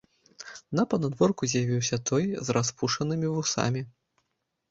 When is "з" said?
2.47-2.57